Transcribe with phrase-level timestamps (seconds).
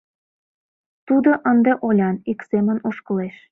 [1.07, 3.35] Тудо ынде олян, ик семын ошкылеш...